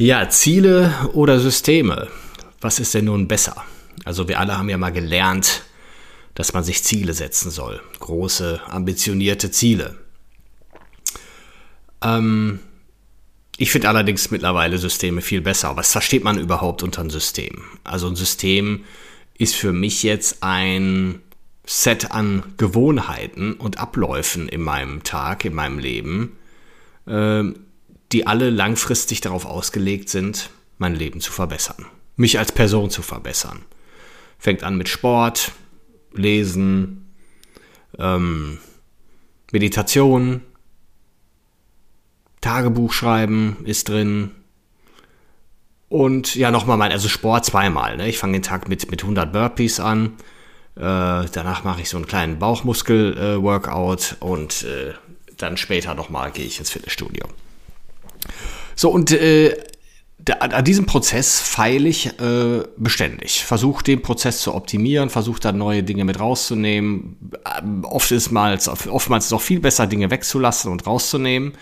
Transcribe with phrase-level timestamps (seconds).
[0.00, 2.08] Ja, Ziele oder Systeme.
[2.62, 3.54] Was ist denn nun besser?
[4.06, 5.60] Also wir alle haben ja mal gelernt,
[6.34, 7.82] dass man sich Ziele setzen soll.
[7.98, 9.98] Große, ambitionierte Ziele.
[12.02, 12.60] Ähm,
[13.58, 15.76] ich finde allerdings mittlerweile Systeme viel besser.
[15.76, 17.62] Was versteht man überhaupt unter einem System?
[17.84, 18.84] Also ein System
[19.36, 21.20] ist für mich jetzt ein
[21.66, 26.38] Set an Gewohnheiten und Abläufen in meinem Tag, in meinem Leben,
[27.06, 27.66] ähm,
[28.12, 31.86] die alle langfristig darauf ausgelegt sind, mein Leben zu verbessern,
[32.16, 33.62] mich als Person zu verbessern.
[34.38, 35.52] Fängt an mit Sport,
[36.12, 37.12] Lesen,
[37.98, 38.58] ähm,
[39.52, 40.42] Meditation,
[42.40, 44.30] Tagebuch schreiben ist drin.
[45.88, 47.96] Und ja, nochmal mein, also Sport zweimal.
[47.96, 48.08] Ne?
[48.08, 50.14] Ich fange den Tag mit, mit 100 Burpees an.
[50.76, 54.94] Äh, danach mache ich so einen kleinen Bauchmuskel-Workout äh, und äh,
[55.36, 57.26] dann später nochmal gehe ich ins Fitnessstudio.
[58.80, 59.54] So, und äh,
[60.38, 63.44] an diesem Prozess feile ich äh, beständig.
[63.44, 67.30] Versuche den Prozess zu optimieren, versuche dann neue Dinge mit rauszunehmen.
[67.58, 68.58] Ähm, oft ist mal,
[68.88, 71.52] oftmals ist es auch viel besser, Dinge wegzulassen und rauszunehmen.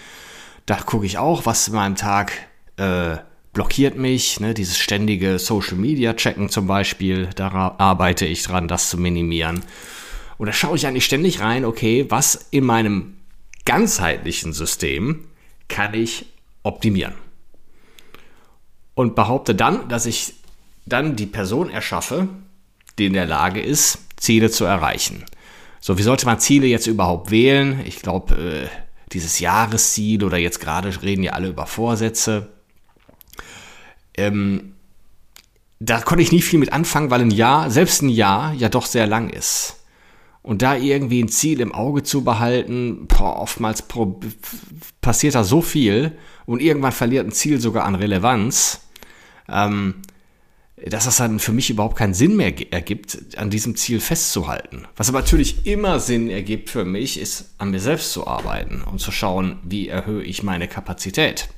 [0.65, 2.31] Da gucke ich auch, was in meinem Tag
[2.77, 3.17] äh,
[3.53, 4.39] blockiert mich.
[4.39, 4.55] Ne?
[4.55, 9.65] Dieses ständige Social Media Checken zum Beispiel, da arbeite ich dran, das zu minimieren.
[10.37, 13.17] Und da schaue ich eigentlich ständig rein, okay, was in meinem
[13.65, 15.25] ganzheitlichen System
[15.67, 16.27] kann ich
[16.69, 17.15] optimieren.
[18.95, 20.35] Und behaupte dann, dass ich
[20.87, 22.29] dann die Person erschaffe,
[22.99, 25.25] die in der Lage ist, Ziele zu erreichen.
[25.81, 27.81] So, wie sollte man Ziele jetzt überhaupt wählen?
[27.87, 28.69] Ich glaube, äh,
[29.13, 32.49] dieses Jahresziel oder jetzt gerade reden ja alle über Vorsätze.
[34.17, 34.75] Ähm,
[35.81, 38.87] da konnte ich nie viel mit anfangen, weil ein Jahr, selbst ein Jahr, ja doch
[38.87, 39.78] sehr lang ist.
[40.43, 43.85] Und da irgendwie ein Ziel im Auge zu behalten, boah, oftmals
[45.01, 46.13] passiert da so viel
[46.47, 48.81] und irgendwann verliert ein Ziel sogar an Relevanz,
[49.49, 49.97] ähm,
[50.87, 54.87] dass das dann für mich überhaupt keinen Sinn mehr ergibt, an diesem Ziel festzuhalten.
[54.97, 59.01] Was aber natürlich immer Sinn ergibt für mich, ist an mir selbst zu arbeiten und
[59.01, 61.49] zu schauen, wie erhöhe ich meine Kapazität.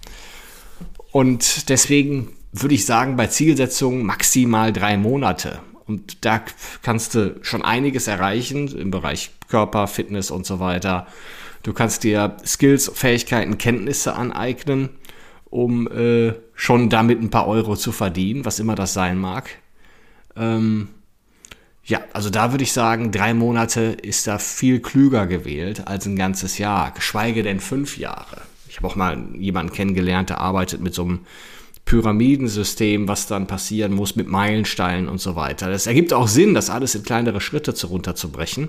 [1.12, 5.60] Und deswegen würde ich sagen, bei Zielsetzungen maximal drei Monate.
[5.90, 6.40] Und da
[6.82, 11.08] kannst du schon einiges erreichen im Bereich Körper, Fitness und so weiter.
[11.64, 14.90] Du kannst dir Skills, Fähigkeiten, Kenntnisse aneignen,
[15.46, 19.50] um äh, schon damit ein paar Euro zu verdienen, was immer das sein mag.
[20.36, 20.90] Ähm,
[21.82, 26.14] ja, also da würde ich sagen, drei Monate ist da viel klüger gewählt als ein
[26.14, 28.42] ganzes Jahr, geschweige denn fünf Jahre.
[28.68, 31.20] Ich habe auch mal jemanden kennengelernt, der arbeitet mit so einem
[31.90, 35.68] Pyramidensystem, was dann passieren muss mit Meilensteinen und so weiter.
[35.68, 38.68] Das ergibt auch Sinn, das alles in kleinere Schritte zu runterzubrechen.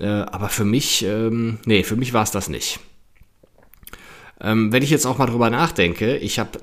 [0.00, 2.80] Äh, aber für mich, ähm, nee, für mich war es das nicht.
[4.40, 6.58] Ähm, wenn ich jetzt auch mal drüber nachdenke, ich habe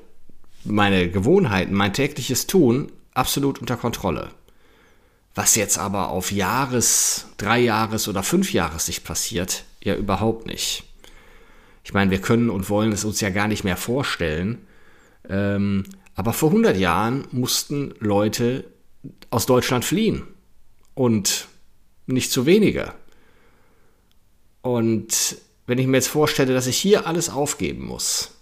[0.64, 4.30] meine Gewohnheiten, mein tägliches Tun absolut unter Kontrolle.
[5.36, 10.82] Was jetzt aber auf Jahres, drei Jahres oder fünf Sicht passiert, ja überhaupt nicht.
[11.84, 14.58] Ich meine, wir können und wollen es uns ja gar nicht mehr vorstellen,
[15.28, 18.64] ähm, aber vor 100 Jahren mussten Leute
[19.30, 20.22] aus Deutschland fliehen.
[20.94, 21.48] Und
[22.06, 22.92] nicht zu wenige.
[24.62, 25.36] Und
[25.66, 28.38] wenn ich mir jetzt vorstelle, dass ich hier alles aufgeben muss,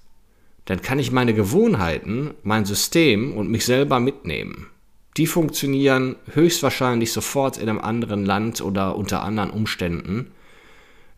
[0.64, 4.68] dann kann ich meine Gewohnheiten, mein System und mich selber mitnehmen.
[5.16, 10.32] Die funktionieren höchstwahrscheinlich sofort in einem anderen Land oder unter anderen Umständen,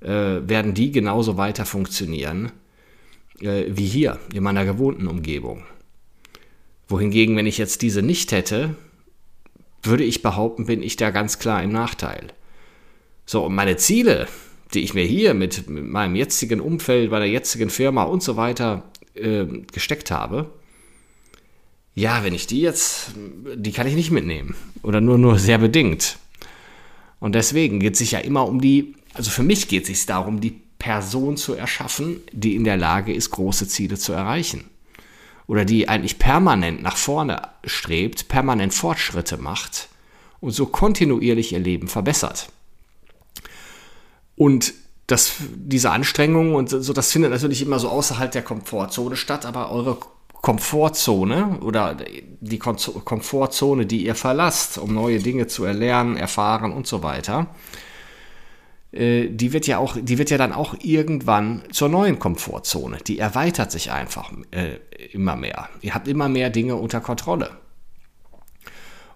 [0.00, 2.52] äh, werden die genauso weiter funktionieren
[3.40, 5.64] äh, wie hier, in meiner gewohnten Umgebung.
[6.88, 8.76] Wohingegen, wenn ich jetzt diese nicht hätte,
[9.82, 12.28] würde ich behaupten, bin ich da ganz klar im Nachteil.
[13.26, 14.28] So, und meine Ziele,
[14.72, 18.36] die ich mir hier mit, mit meinem jetzigen Umfeld, bei der jetzigen Firma und so
[18.36, 18.82] weiter
[19.14, 20.50] äh, gesteckt habe,
[21.94, 23.12] ja, wenn ich die jetzt,
[23.54, 24.56] die kann ich nicht mitnehmen.
[24.82, 26.18] Oder nur, nur sehr bedingt.
[27.20, 30.06] Und deswegen geht es sich ja immer um die, also für mich geht es sich
[30.06, 34.68] darum, die Person zu erschaffen, die in der Lage ist, große Ziele zu erreichen.
[35.46, 39.88] Oder die eigentlich permanent nach vorne strebt, permanent Fortschritte macht
[40.40, 42.48] und so kontinuierlich ihr Leben verbessert.
[44.36, 44.74] Und
[45.06, 49.70] das, diese Anstrengungen und so, das findet natürlich immer so außerhalb der Komfortzone statt, aber
[49.70, 49.96] eure
[50.42, 51.96] Komfortzone oder
[52.40, 57.46] die Komfortzone, die ihr verlasst, um neue Dinge zu erlernen, erfahren und so weiter,
[58.94, 62.98] die wird ja auch, die wird ja dann auch irgendwann zur neuen Komfortzone.
[62.98, 64.76] Die erweitert sich einfach äh,
[65.12, 65.68] immer mehr.
[65.80, 67.50] Ihr habt immer mehr Dinge unter Kontrolle.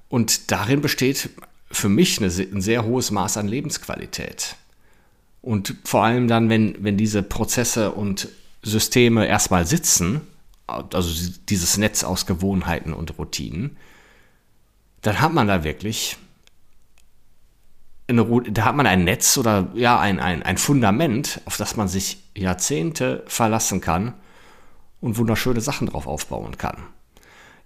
[0.09, 1.31] Und darin besteht
[1.71, 4.57] für mich eine, ein sehr hohes Maß an Lebensqualität.
[5.43, 8.29] Und vor allem dann, wenn, wenn diese Prozesse und
[8.63, 10.23] Systeme erstmal sitzen,
[10.67, 13.77] also dieses Netz aus Gewohnheiten und Routinen,
[15.03, 16.17] dann hat man da wirklich
[18.09, 21.89] eine, da hat man ein Netz oder ja, ein, ein, ein Fundament, auf das man
[21.89, 24.15] sich Jahrzehnte verlassen kann
[25.01, 26.79] und wunderschöne Sachen drauf aufbauen kann.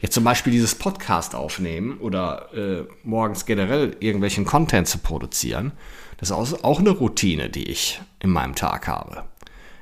[0.00, 5.72] Jetzt zum Beispiel dieses Podcast aufnehmen oder äh, morgens generell irgendwelchen Content zu produzieren,
[6.18, 9.24] das ist auch eine Routine, die ich in meinem Tag habe.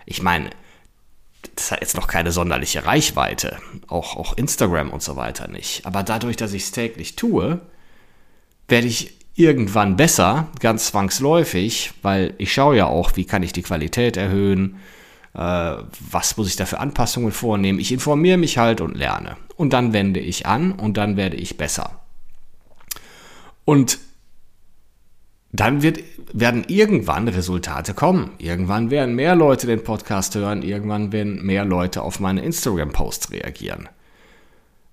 [0.05, 0.51] Ich meine,
[1.55, 3.59] das hat jetzt noch keine sonderliche Reichweite,
[3.89, 5.87] auch, auch Instagram und so weiter nicht.
[5.87, 7.61] Aber dadurch, dass ich es täglich tue,
[8.69, 13.63] werde ich irgendwann besser, ganz zwangsläufig, weil ich schaue ja auch, wie kann ich die
[13.63, 14.77] Qualität erhöhen,
[15.35, 15.77] äh,
[16.11, 17.79] was muss ich da für Anpassungen vornehmen.
[17.79, 19.37] Ich informiere mich halt und lerne.
[19.57, 22.01] Und dann wende ich an und dann werde ich besser.
[23.65, 23.99] Und
[25.53, 26.01] dann wird,
[26.33, 28.33] werden irgendwann Resultate kommen.
[28.39, 33.89] Irgendwann werden mehr Leute den Podcast hören, irgendwann werden mehr Leute auf meine Instagram-Posts reagieren.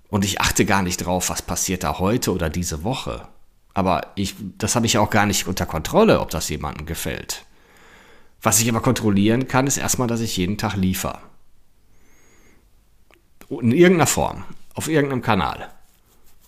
[0.09, 3.27] Und ich achte gar nicht drauf, was passiert da heute oder diese Woche.
[3.77, 7.45] Aber ich, das habe ich auch gar nicht unter Kontrolle, ob das jemandem gefällt.
[8.41, 11.19] Was ich aber kontrollieren kann, ist erstmal, dass ich jeden Tag liefere.
[13.51, 15.69] In irgendeiner Form, auf irgendeinem Kanal.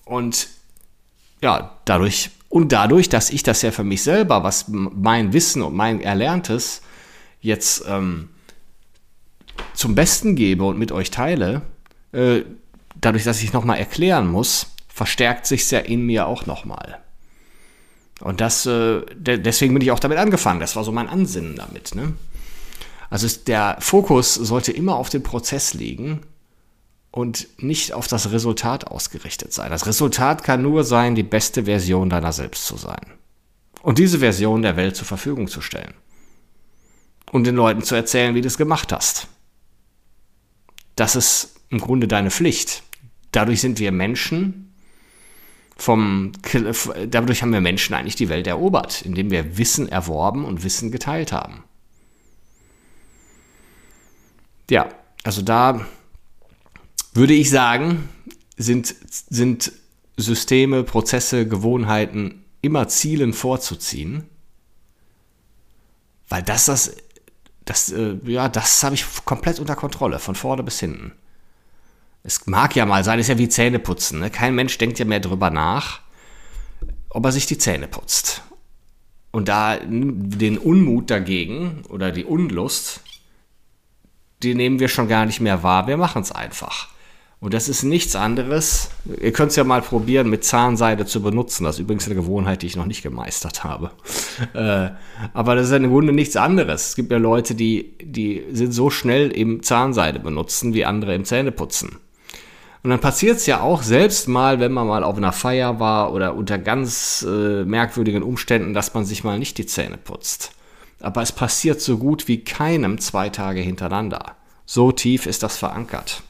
[0.05, 0.47] Und
[1.39, 5.75] ja, dadurch, und dadurch, dass ich das ja für mich selber, was mein Wissen und
[5.75, 6.81] mein Erlerntes
[7.41, 8.29] jetzt ähm,
[9.75, 11.61] zum Besten gebe und mit euch teile,
[12.11, 12.41] äh,
[12.95, 17.03] dadurch, dass ich nochmal erklären muss, verstärkt sich ja in mir auch nochmal.
[18.21, 20.59] Und das, äh, de deswegen bin ich auch damit angefangen.
[20.59, 21.95] Das war so mein Ansinnen damit.
[21.95, 22.13] Ne?
[23.09, 26.21] Also der Fokus sollte immer auf den Prozess liegen
[27.11, 29.71] und nicht auf das Resultat ausgerichtet sein.
[29.71, 33.13] Das Resultat kann nur sein, die beste Version deiner selbst zu sein.
[33.81, 35.93] Und diese Version der Welt zur Verfügung zu stellen.
[37.31, 39.27] Und den Leuten zu erzählen, wie du es gemacht hast.
[40.95, 42.83] Das ist im Grunde deine Pflicht.
[43.31, 44.68] Dadurch sind wir Menschen,
[45.81, 46.31] vom,
[47.07, 51.31] dadurch haben wir Menschen eigentlich die Welt erobert, indem wir Wissen erworben und Wissen geteilt
[51.31, 51.63] haben.
[54.69, 54.89] Ja,
[55.23, 55.85] also da
[57.13, 58.09] würde ich sagen,
[58.57, 58.93] sind,
[59.29, 59.71] sind
[60.17, 64.25] Systeme, Prozesse, Gewohnheiten immer Zielen vorzuziehen,
[66.27, 66.95] weil das, das,
[67.65, 71.13] das, äh, ja, das habe ich komplett unter Kontrolle, von vorne bis hinten.
[72.23, 74.19] Es mag ja mal sein, ist ja wie Zähneputzen.
[74.19, 74.29] Ne?
[74.29, 76.01] Kein Mensch denkt ja mehr drüber nach,
[77.09, 78.43] ob er sich die Zähne putzt.
[79.31, 83.01] Und da den Unmut dagegen oder die Unlust,
[84.41, 85.87] die nehmen wir schon gar nicht mehr wahr.
[85.87, 86.89] Wir machen es einfach.
[87.41, 88.89] Und das ist nichts anderes.
[89.21, 91.63] Ihr könnt es ja mal probieren, mit Zahnseide zu benutzen.
[91.63, 93.91] Das ist übrigens eine Gewohnheit, die ich noch nicht gemeistert habe.
[94.53, 94.91] Äh,
[95.33, 96.89] aber das ist im Grunde nichts anderes.
[96.89, 101.25] Es gibt ja Leute, die, die sind so schnell im Zahnseide benutzen, wie andere im
[101.25, 101.97] Zähneputzen.
[102.81, 106.13] Und dann passiert es ja auch selbst mal, wenn man mal auf einer Feier war
[106.13, 110.53] oder unter ganz äh, merkwürdigen Umständen, dass man sich mal nicht die Zähne putzt.
[111.01, 114.35] Aber es passiert so gut wie keinem zwei Tage hintereinander.
[114.65, 116.23] So tief ist das verankert.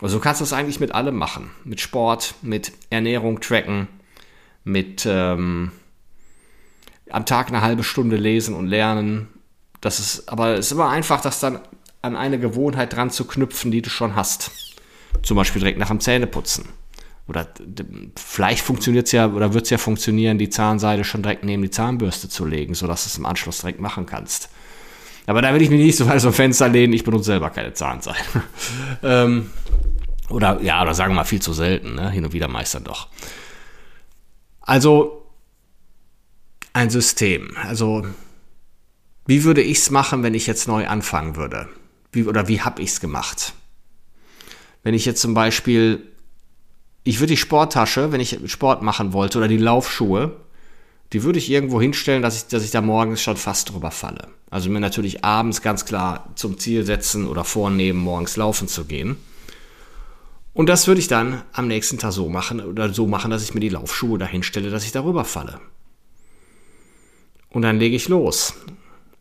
[0.00, 1.50] Also du kannst das eigentlich mit allem machen.
[1.64, 3.88] Mit Sport, mit Ernährung tracken,
[4.64, 5.72] mit ähm,
[7.10, 9.28] am Tag eine halbe Stunde lesen und lernen.
[9.80, 11.60] Das ist, aber es ist immer einfach, das dann
[12.02, 14.50] an eine Gewohnheit dran zu knüpfen, die du schon hast.
[15.22, 16.66] Zum Beispiel direkt nach dem Zähneputzen.
[17.28, 17.46] Oder
[18.16, 21.70] vielleicht funktioniert es ja oder wird es ja funktionieren, die Zahnseide schon direkt neben die
[21.70, 24.48] Zahnbürste zu legen, sodass du es im Anschluss direkt machen kannst.
[25.26, 27.50] Aber da will ich mich nicht so weit aus dem Fenster lehnen, ich benutze selber
[27.50, 28.18] keine Zahnseide.
[29.02, 29.50] ähm,
[30.30, 32.10] oder ja, oder sagen wir mal viel zu selten, ne?
[32.10, 33.08] hin und wieder meistern doch.
[34.62, 35.26] Also
[36.72, 37.56] ein System.
[37.62, 38.06] Also
[39.26, 41.68] wie würde ich es machen, wenn ich jetzt neu anfangen würde?
[42.12, 43.52] Wie, oder wie habe ich es gemacht?
[44.88, 46.02] Wenn ich jetzt zum Beispiel,
[47.04, 50.34] ich würde die Sporttasche, wenn ich Sport machen wollte, oder die Laufschuhe,
[51.12, 54.28] die würde ich irgendwo hinstellen, dass ich, dass ich da morgens schon fast drüber falle.
[54.48, 59.18] Also mir natürlich abends ganz klar zum Ziel setzen oder vornehmen, morgens laufen zu gehen.
[60.54, 63.52] Und das würde ich dann am nächsten Tag so machen oder so machen, dass ich
[63.52, 65.60] mir die Laufschuhe dahin stelle, dass ich darüber falle.
[67.50, 68.54] Und dann lege ich los.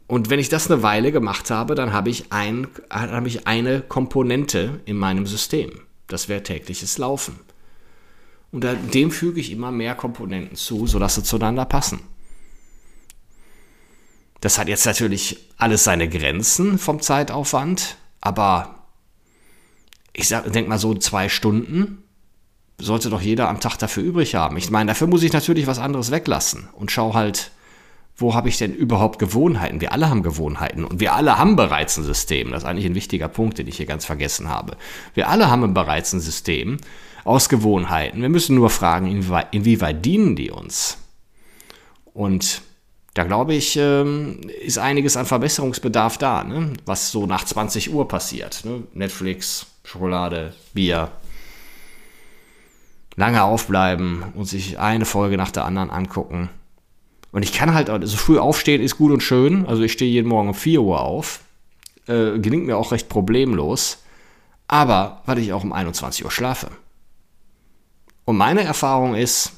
[0.08, 3.82] Und wenn ich das eine Weile gemacht habe, dann habe ich, ein, habe ich eine
[3.82, 5.82] Komponente in meinem System.
[6.08, 7.40] Das wäre tägliches Laufen.
[8.52, 12.00] Und dem füge ich immer mehr Komponenten zu, sodass sie zueinander passen.
[14.40, 18.86] Das hat jetzt natürlich alles seine Grenzen vom Zeitaufwand, aber
[20.14, 22.04] ich denke mal so zwei Stunden
[22.80, 24.56] sollte doch jeder am Tag dafür übrig haben.
[24.58, 27.52] Ich meine, dafür muss ich natürlich was anderes weglassen und schau halt,
[28.18, 29.80] wo habe ich denn überhaupt Gewohnheiten?
[29.80, 32.50] Wir alle haben Gewohnheiten und wir alle haben bereits ein System.
[32.52, 34.76] Das ist eigentlich ein wichtiger Punkt, den ich hier ganz vergessen habe.
[35.14, 36.78] Wir alle haben bereits ein System
[37.24, 38.22] aus Gewohnheiten.
[38.22, 40.98] Wir müssen nur fragen, inwieweit, inwieweit dienen die uns?
[42.14, 42.64] Und
[43.14, 46.74] da glaube ich, ähm, ist einiges an Verbesserungsbedarf da, ne?
[46.86, 48.66] was so nach 20 Uhr passiert.
[48.66, 48.84] Ne?
[48.94, 51.12] Netflix, Schokolade, Bier.
[53.16, 56.50] Lange aufbleiben und sich eine Folge nach der anderen angucken.
[57.32, 59.66] Und ich kann halt, also früh aufstehen ist gut und schön.
[59.66, 61.42] Also ich stehe jeden Morgen um 4 Uhr auf.
[62.08, 64.04] Äh, gelingt mir auch recht problemlos.
[64.68, 66.70] Aber weil ich auch um 21 Uhr schlafe.
[68.26, 69.54] Und meine Erfahrung ist,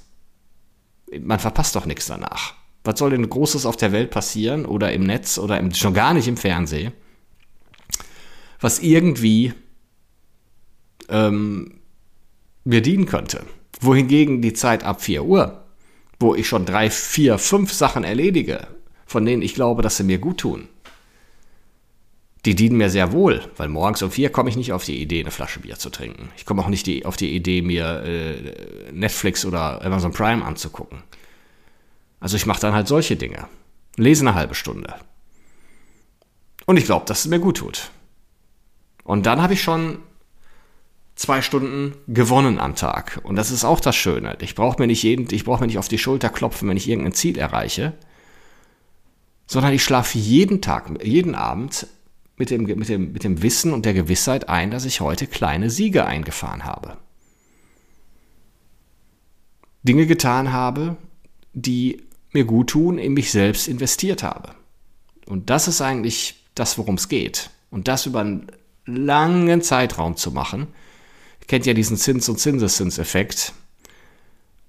[1.20, 2.54] man verpasst doch nichts danach.
[2.84, 6.14] Was soll denn Großes auf der Welt passieren oder im Netz oder im, schon gar
[6.14, 6.94] nicht im Fernsehen,
[8.62, 9.54] was irgendwie
[11.10, 11.80] ähm,
[12.64, 13.46] mir dienen könnte?
[13.82, 15.66] Wohingegen die Zeit ab 4 Uhr,
[16.20, 18.68] wo ich schon drei, vier, fünf Sachen erledige,
[19.06, 20.68] von denen ich glaube, dass sie mir gut tun,
[22.46, 25.22] die dienen mir sehr wohl, weil morgens um vier komme ich nicht auf die Idee,
[25.22, 26.30] eine Flasche Bier zu trinken.
[26.38, 31.04] Ich komme auch nicht die, auf die Idee, mir äh, Netflix oder Amazon Prime anzugucken.
[32.20, 33.48] Also ich mache dann halt solche Dinge.
[33.98, 34.96] Lese eine halbe Stunde.
[36.66, 37.92] Und ich glaube, dass es mir gut tut.
[39.04, 40.00] Und dann habe ich schon
[41.20, 43.20] zwei Stunden gewonnen am Tag.
[43.24, 44.38] Und das ist auch das Schöne.
[44.40, 46.88] Ich brauche mir nicht jeden, ich brauche mir nicht auf die Schulter klopfen, wenn ich
[46.88, 47.92] irgendein Ziel erreiche,
[49.46, 51.88] sondern ich schlafe jeden Tag, jeden Abend
[52.38, 55.70] mit dem, mit dem, mit dem Wissen und der Gewissheit ein, dass ich heute kleine
[55.70, 56.96] Siege eingefahren habe.
[59.84, 60.96] Dinge getan habe,
[61.52, 64.54] die mir gut tun, in mich selbst investiert habe.
[65.26, 67.50] Und das ist eigentlich das, worum es geht.
[67.72, 68.48] Und das über einen
[68.86, 70.68] langen Zeitraum zu machen.
[71.50, 73.54] Kennt ja diesen Zins- und Zinseszinseffekt.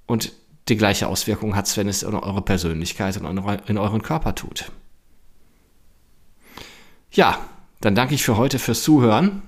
[0.07, 0.33] Und
[0.71, 4.73] die gleiche Auswirkung hat es, wenn es in eure Persönlichkeit und in euren Körper tut.
[7.13, 7.39] Ja,
[7.83, 9.43] dann danke ich für heute fürs Zuhören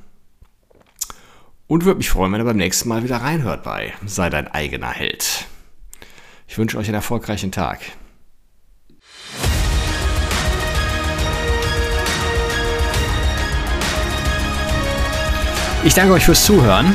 [1.69, 4.91] und würde mich freuen, wenn ihr beim nächsten Mal wieder reinhört bei Sei dein eigener
[4.91, 5.47] Held.
[6.47, 7.81] Ich wünsche euch einen erfolgreichen Tag.
[15.83, 16.95] Ich danke euch fürs Zuhören.